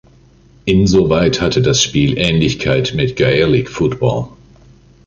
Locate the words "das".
1.61-1.79